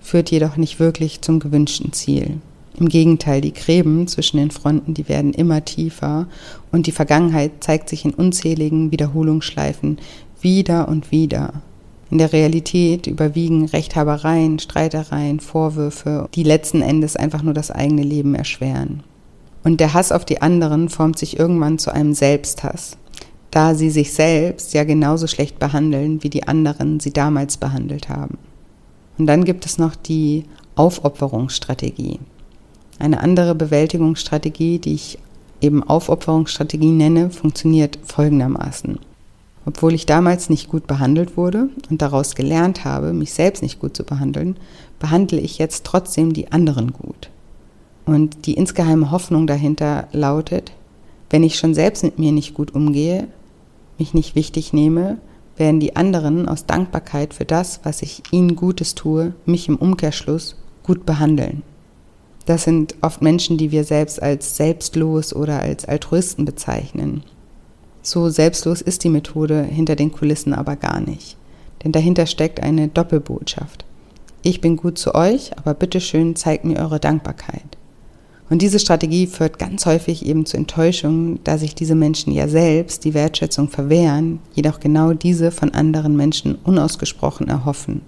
[0.00, 2.38] führt jedoch nicht wirklich zum gewünschten Ziel.
[2.78, 6.26] Im Gegenteil, die Gräben zwischen den Fronten, die werden immer tiefer
[6.70, 9.98] und die Vergangenheit zeigt sich in unzähligen Wiederholungsschleifen
[10.40, 11.62] wieder und wieder.
[12.14, 18.36] In der Realität überwiegen Rechthabereien, Streitereien, Vorwürfe, die letzten Endes einfach nur das eigene Leben
[18.36, 19.02] erschweren.
[19.64, 22.98] Und der Hass auf die anderen formt sich irgendwann zu einem Selbsthass,
[23.50, 28.38] da sie sich selbst ja genauso schlecht behandeln, wie die anderen sie damals behandelt haben.
[29.18, 30.44] Und dann gibt es noch die
[30.76, 32.20] Aufopferungsstrategie.
[33.00, 35.18] Eine andere Bewältigungsstrategie, die ich
[35.60, 39.00] eben Aufopferungsstrategie nenne, funktioniert folgendermaßen.
[39.66, 43.96] Obwohl ich damals nicht gut behandelt wurde und daraus gelernt habe, mich selbst nicht gut
[43.96, 44.56] zu behandeln,
[44.98, 47.30] behandle ich jetzt trotzdem die anderen gut.
[48.04, 50.72] Und die insgeheime Hoffnung dahinter lautet,
[51.30, 53.28] wenn ich schon selbst mit mir nicht gut umgehe,
[53.98, 55.18] mich nicht wichtig nehme,
[55.56, 60.56] werden die anderen aus Dankbarkeit für das, was ich ihnen Gutes tue, mich im Umkehrschluss
[60.82, 61.62] gut behandeln.
[62.46, 67.22] Das sind oft Menschen, die wir selbst als selbstlos oder als Altruisten bezeichnen.
[68.06, 71.38] So selbstlos ist die Methode hinter den Kulissen aber gar nicht.
[71.82, 73.86] Denn dahinter steckt eine Doppelbotschaft.
[74.42, 77.78] ich bin gut zu euch, aber bitteschön zeigt mir eure Dankbarkeit.
[78.50, 83.06] Und diese Strategie führt ganz häufig eben zu Enttäuschungen, da sich diese Menschen ja selbst
[83.06, 88.02] die Wertschätzung verwehren, jedoch genau diese von anderen Menschen unausgesprochen erhoffen.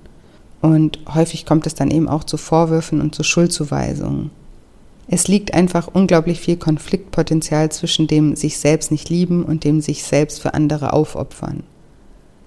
[0.61, 4.30] Und häufig kommt es dann eben auch zu Vorwürfen und zu Schuldzuweisungen.
[5.09, 10.03] Es liegt einfach unglaublich viel Konfliktpotenzial zwischen dem sich selbst nicht lieben und dem sich
[10.03, 11.62] selbst für andere aufopfern.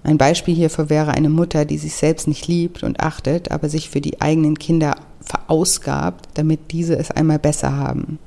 [0.02, 3.90] Ein Beispiel hierfür wäre eine Mutter, die sich selbst nicht liebt und achtet, aber sich
[3.90, 8.18] für die eigenen Kinder verausgabt, damit diese es einmal besser haben.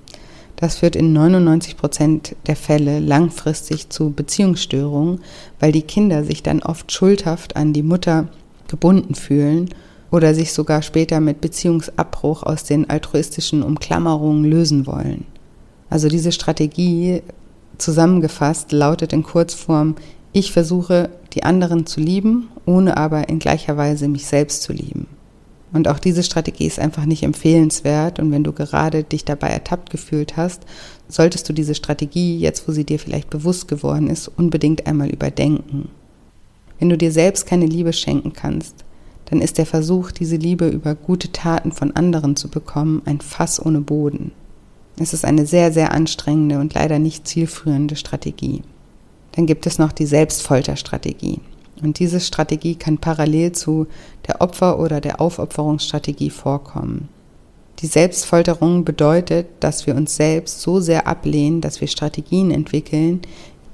[0.56, 5.19] Das führt in 99 Prozent der Fälle langfristig zu Beziehungsstörungen,
[5.60, 8.28] weil die Kinder sich dann oft schuldhaft an die Mutter
[8.67, 9.69] gebunden fühlen
[10.13, 15.26] oder sich sogar später mit Beziehungsabbruch aus den altruistischen Umklammerungen lösen wollen.
[15.89, 17.23] Also diese Strategie
[17.80, 19.95] zusammengefasst lautet in Kurzform,
[20.32, 25.08] ich versuche die anderen zu lieben, ohne aber in gleicher Weise mich selbst zu lieben.
[25.73, 28.19] Und auch diese Strategie ist einfach nicht empfehlenswert.
[28.19, 30.62] Und wenn du gerade dich dabei ertappt gefühlt hast,
[31.08, 35.89] solltest du diese Strategie, jetzt wo sie dir vielleicht bewusst geworden ist, unbedingt einmal überdenken.
[36.78, 38.83] Wenn du dir selbst keine Liebe schenken kannst,
[39.34, 43.60] dann ist der Versuch, diese Liebe über gute Taten von anderen zu bekommen, ein Fass
[43.60, 44.32] ohne Boden.
[45.00, 48.62] Es ist eine sehr, sehr anstrengende und leider nicht zielführende Strategie.
[49.32, 51.39] Dann gibt es noch die Selbstfolterstrategie.
[51.82, 53.88] Und diese Strategie kann parallel zu
[54.28, 57.10] der Opfer- oder der Aufopferungsstrategie vorkommen.
[57.80, 63.22] Die Selbstfolterung bedeutet, dass wir uns selbst so sehr ablehnen, dass wir Strategien entwickeln,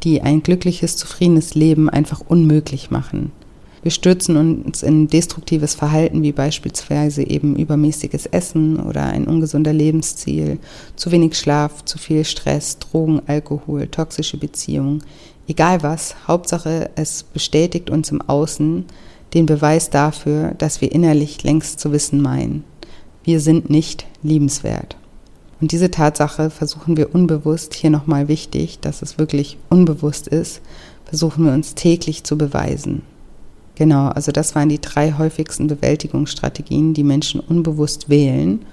[0.03, 3.33] die ein glückliches, zufriedenes Leben einfach unmöglich machen.
[3.81, 10.59] Wir stürzen uns in destruktives Verhalten wie beispielsweise eben übermäßiges Essen oder ein ungesunder Lebensstil,
[10.95, 15.03] zu wenig Schlaf, zu viel Stress, Drogen, Alkohol, toxische Beziehungen,
[15.49, 18.85] Egal was, Hauptsache es bestätigt uns im Außen
[19.33, 22.63] den Beweis dafür, dass wir innerlich längst zu wissen meinen.
[23.23, 24.95] Wir sind nicht liebenswert.
[25.59, 30.61] Und diese Tatsache versuchen wir unbewusst, hier nochmal wichtig, dass es wirklich unbewusst ist,
[31.05, 33.01] versuchen wir uns täglich zu beweisen.
[33.79, 38.65] Genau, also das waren die drei häufigsten Bewältigungsstrategien, die Menschen unbewusst wählen,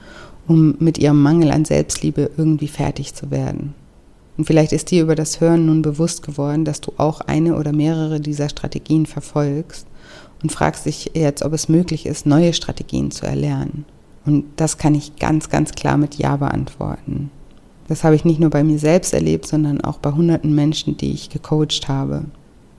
[0.49, 3.75] um mit ihrem Mangel an Selbstliebe irgendwie fertig zu werden.
[4.37, 7.73] Und vielleicht ist dir über das Hören nun bewusst geworden, dass du auch eine oder
[7.73, 9.87] mehrere dieser Strategien verfolgst
[10.43, 13.85] und fragst dich jetzt, ob es möglich ist, neue Strategien zu erlernen.
[14.25, 17.31] Und das kann ich ganz, ganz klar mit Ja beantworten.
[17.87, 21.13] Das habe ich nicht nur bei mir selbst erlebt, sondern auch bei hunderten Menschen, die
[21.13, 22.25] ich gecoacht habe.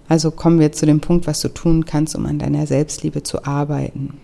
[0.08, 3.46] Also kommen wir zu dem Punkt, was du tun kannst, um an deiner Selbstliebe zu
[3.46, 4.20] arbeiten.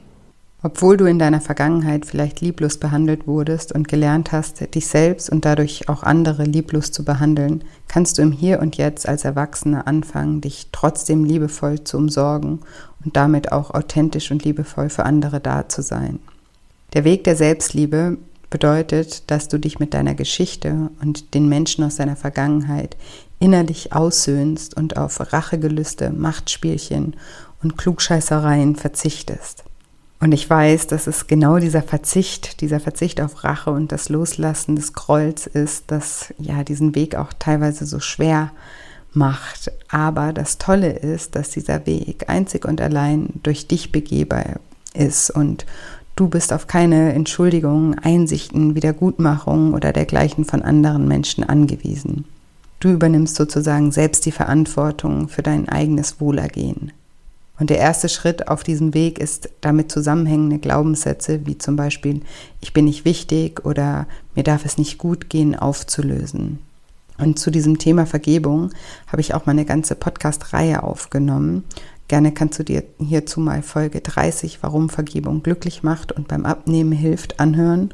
[0.65, 5.43] Obwohl du in deiner Vergangenheit vielleicht lieblos behandelt wurdest und gelernt hast, dich selbst und
[5.43, 10.39] dadurch auch andere lieblos zu behandeln, kannst du im Hier und Jetzt als Erwachsene anfangen,
[10.39, 12.61] dich trotzdem liebevoll zu umsorgen
[13.03, 16.19] und damit auch authentisch und liebevoll für andere da zu sein.
[16.93, 18.17] Der Weg der Selbstliebe
[18.49, 22.95] bedeutet, dass du dich mit deiner Geschichte und den Menschen aus deiner Vergangenheit
[23.43, 27.17] innerlich aussöhnst und auf Rachegelüste, Machtspielchen
[27.61, 29.65] und Klugscheißereien verzichtest.
[30.21, 34.77] Und ich weiß, dass es genau dieser Verzicht, dieser Verzicht auf Rache und das Loslassen
[34.77, 38.51] des Grolls ist, das ja diesen Weg auch teilweise so schwer
[39.11, 39.73] macht.
[39.89, 44.61] Aber das Tolle ist, dass dieser Weg einzig und allein durch dich begehbar
[44.93, 45.65] ist und
[46.15, 52.23] du bist auf keine Entschuldigungen, Einsichten, Wiedergutmachungen oder dergleichen von anderen Menschen angewiesen.
[52.83, 56.91] Du übernimmst sozusagen selbst die Verantwortung für dein eigenes Wohlergehen.
[57.57, 62.19] Und der erste Schritt auf diesem Weg ist damit zusammenhängende Glaubenssätze wie zum Beispiel
[62.59, 66.59] ich bin nicht wichtig oder mir darf es nicht gut gehen aufzulösen.
[67.17, 68.71] Und zu diesem Thema Vergebung
[69.07, 71.63] habe ich auch mal eine ganze Podcast-Reihe aufgenommen.
[72.09, 76.91] Gerne kannst du dir hierzu mal Folge 30, warum Vergebung glücklich macht und beim Abnehmen
[76.91, 77.93] hilft, anhören.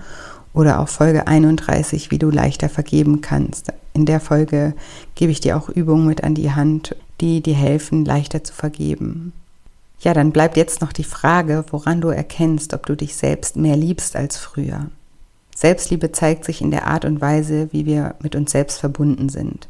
[0.52, 3.71] Oder auch Folge 31, wie du leichter vergeben kannst.
[3.99, 4.75] In der Folge
[5.15, 9.33] gebe ich dir auch Übungen mit an die Hand, die dir helfen, leichter zu vergeben.
[9.99, 13.75] Ja, dann bleibt jetzt noch die Frage, woran du erkennst, ob du dich selbst mehr
[13.75, 14.85] liebst als früher.
[15.53, 19.67] Selbstliebe zeigt sich in der Art und Weise, wie wir mit uns selbst verbunden sind.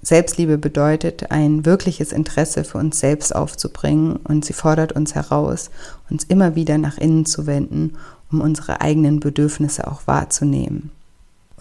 [0.00, 5.70] Selbstliebe bedeutet, ein wirkliches Interesse für uns selbst aufzubringen und sie fordert uns heraus,
[6.08, 7.94] uns immer wieder nach innen zu wenden,
[8.30, 10.92] um unsere eigenen Bedürfnisse auch wahrzunehmen.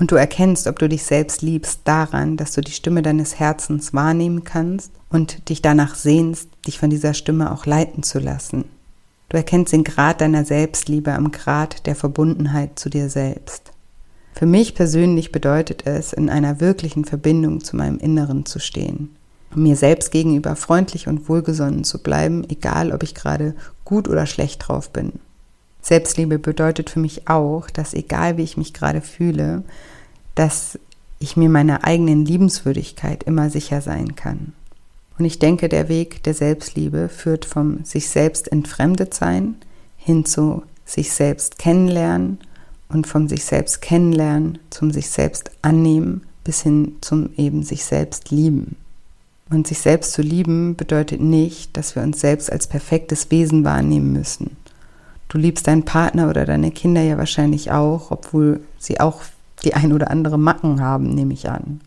[0.02, 3.94] Und du erkennst, ob du dich selbst liebst, daran, dass du die Stimme deines Herzens
[3.94, 8.66] wahrnehmen kannst und dich danach sehnst, dich von dieser Stimme auch leiten zu lassen.
[9.30, 13.74] Du erkennst den Grad deiner Selbstliebe am Grad der Verbundenheit zu dir selbst.
[14.34, 19.16] Für mich persönlich bedeutet es, in einer wirklichen Verbindung zu meinem Inneren zu stehen,
[19.54, 23.54] mir selbst gegenüber freundlich und wohlgesonnen zu bleiben, egal ob ich gerade
[23.86, 25.20] gut oder schlecht drauf bin.
[25.82, 29.64] Selbstliebe bedeutet für mich auch, dass egal wie ich mich gerade fühle,
[30.36, 30.80] dass
[31.20, 34.54] ich mir meiner eigenen Liebenswürdigkeit immer sicher sein kann.
[35.18, 39.56] Und ich denke, der Weg der Selbstliebe führt vom sich selbst entfremdet sein
[39.98, 42.40] hin zu sich selbst kennenlernen
[42.90, 48.32] und vom sich selbst kennenlernen zum sich selbst annehmen bis hin zum eben sich selbst
[48.32, 48.76] lieben.
[49.50, 54.14] Und sich selbst zu lieben bedeutet nicht, dass wir uns selbst als perfektes Wesen wahrnehmen
[54.14, 54.58] müssen.
[55.32, 59.22] Du liebst deinen Partner oder deine Kinder ja wahrscheinlich auch, obwohl sie auch
[59.64, 61.80] die ein oder andere Macken haben, nehme ich an.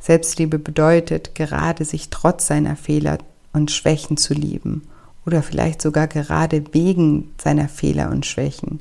[0.00, 3.18] Selbstliebe bedeutet gerade sich trotz seiner Fehler
[3.52, 4.88] und Schwächen zu lieben
[5.26, 8.80] oder vielleicht sogar gerade wegen seiner Fehler und Schwächen.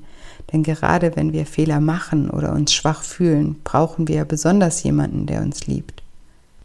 [0.53, 5.41] Denn gerade wenn wir Fehler machen oder uns schwach fühlen, brauchen wir besonders jemanden, der
[5.41, 6.01] uns liebt.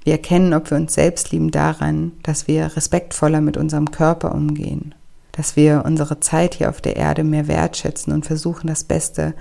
[0.05, 4.95] Wir erkennen, ob wir uns selbst lieben daran, dass wir respektvoller mit unserem Körper umgehen,
[5.33, 9.35] dass wir unsere Zeit hier auf der Erde mehr wertschätzen und versuchen, das Beste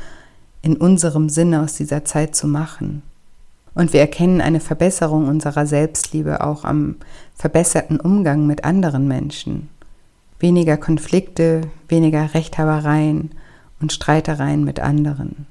[0.62, 3.04] in unserem Sinne aus dieser Zeit zu machen.
[3.74, 6.98] Und wir erkennen eine Verbesserung unserer Selbstliebe auch am
[7.36, 9.70] verbesserten Umgang mit anderen Menschen.
[10.40, 13.32] Weniger Konflikte, weniger Rechthabereien
[13.80, 15.48] und Streitereien mit anderen.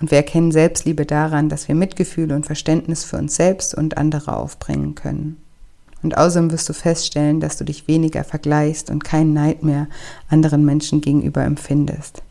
[0.00, 4.36] Und wir erkennen Selbstliebe daran, dass wir Mitgefühl und Verständnis für uns selbst und andere
[4.36, 5.38] aufbringen können.
[6.04, 9.88] Und außerdem wirst du feststellen, dass du dich weniger vergleichst und keinen Neid mehr
[10.28, 12.22] anderen Menschen gegenüber empfindest.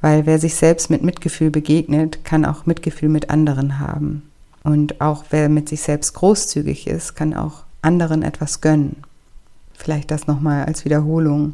[0.00, 4.22] Weil wer sich selbst mit Mitgefühl begegnet, kann auch Mitgefühl mit anderen haben.
[4.64, 8.96] Und auch wer mit sich selbst großzügig ist, kann auch anderen etwas gönnen.
[9.74, 11.52] Vielleicht das nochmal als Wiederholung.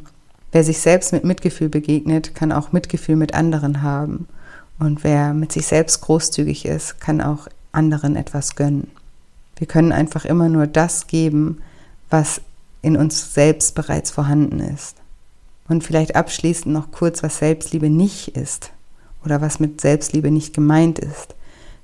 [0.52, 4.28] Wer sich selbst mit Mitgefühl begegnet, kann auch Mitgefühl mit anderen haben.
[4.78, 8.92] Und wer mit sich selbst großzügig ist, kann auch anderen etwas gönnen.
[9.58, 11.60] Wir können einfach immer nur das geben,
[12.10, 12.40] was
[12.80, 14.96] in uns selbst bereits vorhanden ist.
[15.68, 18.70] Und vielleicht abschließend noch kurz, was Selbstliebe nicht ist
[19.24, 21.34] oder was mit Selbstliebe nicht gemeint ist.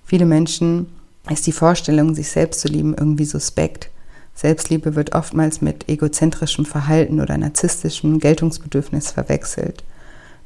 [0.05, 0.87] Viele Menschen
[1.29, 3.91] ist die Vorstellung, sich selbst zu lieben, irgendwie suspekt.
[4.35, 9.85] Selbstliebe wird oftmals mit egozentrischem Verhalten oder narzisstischem Geltungsbedürfnis verwechselt.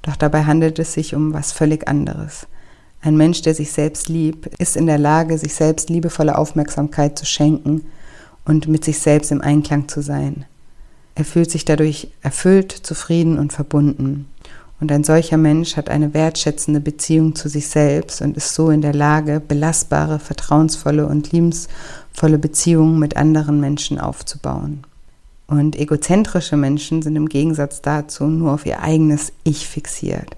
[0.02, 2.46] Doch dabei handelt es sich um was völlig anderes.
[3.00, 7.26] Ein Mensch, der sich selbst liebt, ist in der Lage, sich selbst liebevolle Aufmerksamkeit zu
[7.26, 7.84] schenken
[8.44, 10.44] und mit sich selbst im Einklang zu sein.
[11.14, 14.26] Er fühlt sich dadurch erfüllt, zufrieden und verbunden.
[14.80, 18.80] Und ein solcher Mensch hat eine wertschätzende Beziehung zu sich selbst und ist so in
[18.80, 24.84] der Lage, belastbare, vertrauensvolle und liebensvolle Beziehungen mit anderen Menschen aufzubauen.
[25.48, 30.36] Und egozentrische Menschen sind im Gegensatz dazu nur auf ihr eigenes Ich fixiert.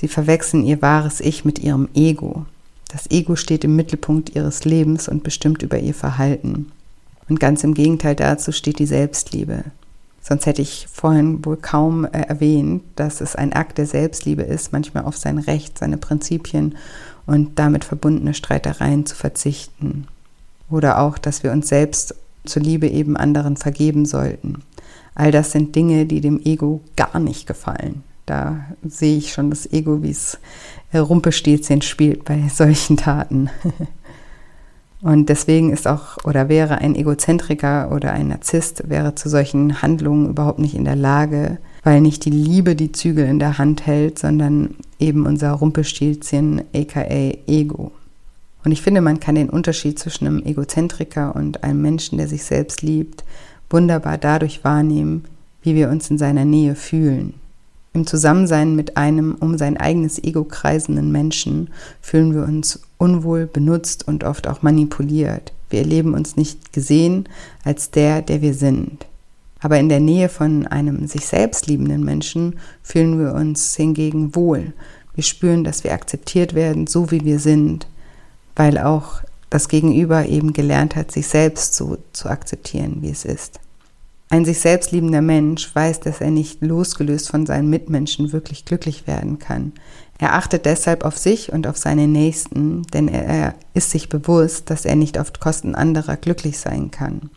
[0.00, 2.46] Sie verwechseln ihr wahres Ich mit ihrem Ego.
[2.88, 6.72] Das Ego steht im Mittelpunkt ihres Lebens und bestimmt über ihr Verhalten.
[7.28, 9.62] Und ganz im Gegenteil dazu steht die Selbstliebe.
[10.22, 14.72] Sonst hätte ich vorhin wohl kaum äh, erwähnt, dass es ein Akt der Selbstliebe ist,
[14.72, 16.76] manchmal auf sein Recht, seine Prinzipien
[17.26, 20.06] und damit verbundene Streitereien zu verzichten.
[20.70, 22.14] Oder auch, dass wir uns selbst
[22.46, 24.62] zur Liebe eben anderen vergeben sollten.
[25.14, 28.02] All das sind Dinge, die dem Ego gar nicht gefallen.
[28.30, 30.38] Da sehe ich schon das Ego, wie es
[30.94, 33.50] Rumpelstilzchen spielt bei solchen Taten.
[35.02, 40.28] Und deswegen ist auch oder wäre ein Egozentriker oder ein Narzisst wäre zu solchen Handlungen
[40.28, 44.20] überhaupt nicht in der Lage, weil nicht die Liebe die Zügel in der Hand hält,
[44.20, 47.90] sondern eben unser Rumpelstilzchen aka Ego.
[48.62, 52.44] Und ich finde, man kann den Unterschied zwischen einem Egozentriker und einem Menschen, der sich
[52.44, 53.24] selbst liebt,
[53.70, 55.24] wunderbar dadurch wahrnehmen,
[55.62, 57.39] wie wir uns in seiner Nähe fühlen.
[57.92, 64.06] Im Zusammensein mit einem um sein eigenes Ego kreisenden Menschen fühlen wir uns unwohl, benutzt
[64.06, 65.52] und oft auch manipuliert.
[65.70, 67.28] Wir erleben uns nicht gesehen
[67.64, 69.06] als der, der wir sind.
[69.60, 74.72] Aber in der Nähe von einem sich selbst liebenden Menschen fühlen wir uns hingegen wohl.
[75.14, 77.88] Wir spüren, dass wir akzeptiert werden, so wie wir sind,
[78.56, 83.58] weil auch das Gegenüber eben gelernt hat, sich selbst so zu akzeptieren, wie es ist.
[84.32, 89.08] Ein sich selbst liebender Mensch weiß, dass er nicht losgelöst von seinen Mitmenschen wirklich glücklich
[89.08, 89.72] werden kann.
[90.18, 94.84] Er achtet deshalb auf sich und auf seine Nächsten, denn er ist sich bewusst, dass
[94.84, 97.30] er nicht auf Kosten anderer glücklich sein kann.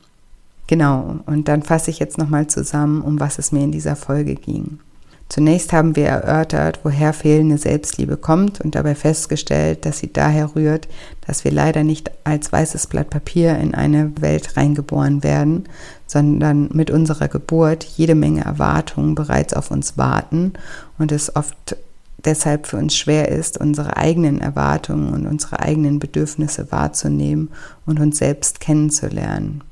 [0.68, 4.36] Genau, und dann fasse ich jetzt nochmal zusammen, um was es mir in dieser Folge
[4.36, 4.80] ging.
[5.34, 10.88] Zunächst haben wir erörtert, woher fehlende Selbstliebe kommt und dabei festgestellt, dass sie daher rührt,
[11.26, 15.64] dass wir leider nicht als weißes Blatt Papier in eine Welt reingeboren werden,
[16.06, 20.54] sondern mit unserer Geburt jede Menge Erwartungen bereits auf uns warten
[21.00, 21.78] und es oft
[22.24, 27.50] deshalb für uns schwer ist, unsere eigenen Erwartungen und unsere eigenen Bedürfnisse wahrzunehmen
[27.88, 29.64] und uns selbst kennenzulernen.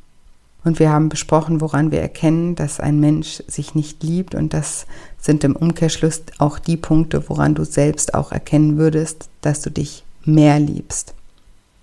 [0.63, 4.35] Und wir haben besprochen, woran wir erkennen, dass ein Mensch sich nicht liebt.
[4.35, 4.85] Und das
[5.19, 10.03] sind im Umkehrschluss auch die Punkte, woran du selbst auch erkennen würdest, dass du dich
[10.23, 11.15] mehr liebst.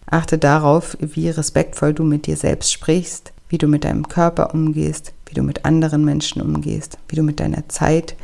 [0.07, 5.13] Achte darauf, wie respektvoll du mit dir selbst sprichst, wie du mit deinem Körper umgehst,
[5.27, 8.17] wie du mit anderen Menschen umgehst, wie du mit deiner Zeit,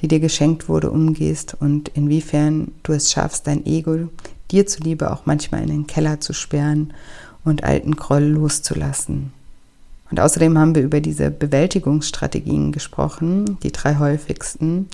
[0.00, 4.08] die dir geschenkt wurde, umgehst und inwiefern du es schaffst, dein Ego
[4.50, 6.92] dir zuliebe auch manchmal in den Keller zu sperren
[7.44, 9.32] und alten Groll loszulassen.
[10.10, 14.88] Und außerdem haben wir über diese Bewältigungsstrategien gesprochen, die drei häufigsten,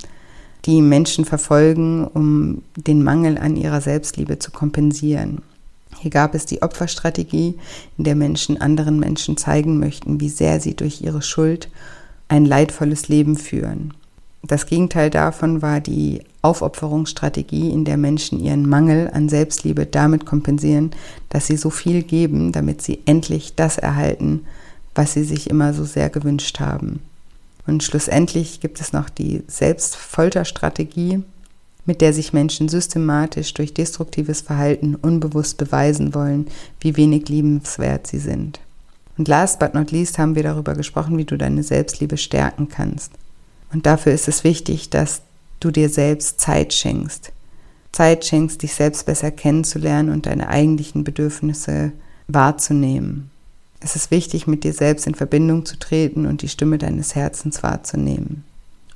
[0.66, 5.42] die Menschen verfolgen, um den Mangel an ihrer Selbstliebe zu kompensieren.
[5.98, 7.54] Hier gab es die Opferstrategie,
[7.96, 11.70] in der Menschen anderen Menschen zeigen möchten, wie sehr sie durch ihre Schuld
[12.28, 13.94] ein leidvolles Leben führen.
[14.42, 20.90] Das Gegenteil davon war die Aufopferungsstrategie, in der Menschen ihren Mangel an Selbstliebe damit kompensieren,
[21.30, 24.46] dass sie so viel geben, damit sie endlich das erhalten,
[24.96, 27.00] was sie sich immer so sehr gewünscht haben.
[27.66, 31.22] Und schlussendlich gibt es noch die Selbstfolterstrategie,
[31.84, 36.46] mit der sich Menschen systematisch durch destruktives Verhalten unbewusst beweisen wollen,
[36.80, 38.60] wie wenig liebenswert sie sind.
[39.18, 43.12] Und last but not least haben wir darüber gesprochen, wie du deine Selbstliebe stärken kannst.
[43.72, 45.22] Und dafür ist es wichtig, dass
[45.60, 47.32] du dir selbst Zeit schenkst.
[47.92, 51.92] Zeit schenkst, dich selbst besser kennenzulernen und deine eigentlichen Bedürfnisse
[52.28, 53.30] wahrzunehmen.
[53.86, 57.62] Es ist wichtig, mit dir selbst in Verbindung zu treten und die Stimme deines Herzens
[57.62, 58.42] wahrzunehmen.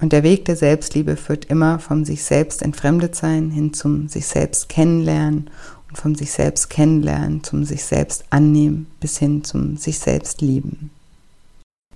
[0.01, 4.27] Und der Weg der Selbstliebe führt immer vom sich selbst entfremdet sein hin zum sich
[4.27, 5.49] selbst kennenlernen
[5.89, 10.91] und vom sich selbst kennenlernen zum sich selbst annehmen bis hin zum sich selbst lieben.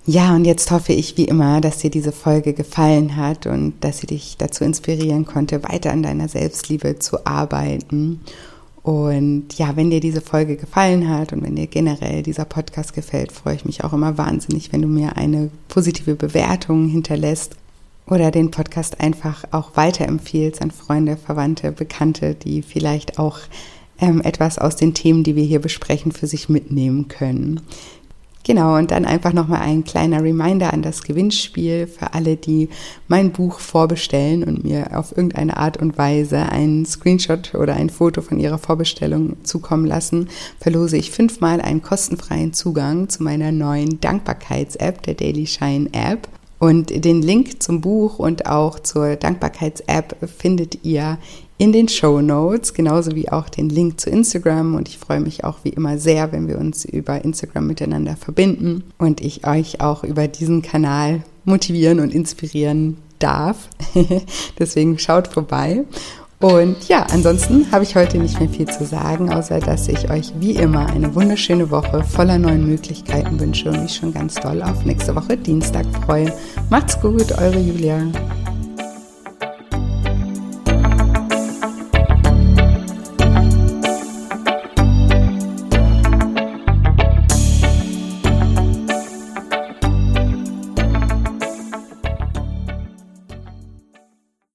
[0.05, 3.97] Ja, und jetzt hoffe ich wie immer, dass dir diese Folge gefallen hat und dass
[3.97, 8.21] sie dich dazu inspirieren konnte, weiter an deiner Selbstliebe zu arbeiten
[8.85, 13.31] und ja, wenn dir diese Folge gefallen hat und wenn dir generell dieser Podcast gefällt,
[13.31, 17.55] freue ich mich auch immer wahnsinnig, wenn du mir eine positive Bewertung hinterlässt
[18.05, 23.39] oder den Podcast einfach auch weiterempfiehlst an Freunde, Verwandte, Bekannte, die vielleicht auch
[23.99, 27.61] ähm, etwas aus den Themen, die wir hier besprechen, für sich mitnehmen können.
[28.45, 32.69] Genau, und dann einfach nochmal ein kleiner Reminder an das Gewinnspiel für alle, die
[33.07, 38.21] mein Buch vorbestellen und mir auf irgendeine Art und Weise einen Screenshot oder ein Foto
[38.21, 40.29] von ihrer Vorbestellung zukommen lassen,
[40.59, 46.27] verlose ich fünfmal einen kostenfreien Zugang zu meiner neuen Dankbarkeits-App, der Daily Shine App.
[46.59, 51.17] Und den Link zum Buch und auch zur Dankbarkeits-App findet ihr
[51.57, 54.75] in den Show Notes, genauso wie auch den Link zu Instagram.
[54.75, 58.83] Und ich freue mich auch wie immer sehr, wenn wir uns über Instagram miteinander verbinden
[58.97, 63.69] und ich euch auch über diesen Kanal motivieren und inspirieren darf.
[64.59, 65.85] Deswegen schaut vorbei.
[66.41, 70.33] Und ja, ansonsten habe ich heute nicht mehr viel zu sagen, außer dass ich euch
[70.39, 74.83] wie immer eine wunderschöne Woche voller neuen Möglichkeiten wünsche und mich schon ganz doll auf
[74.83, 76.31] nächste Woche Dienstag freue.
[76.69, 77.99] Macht's gut, eure Julia.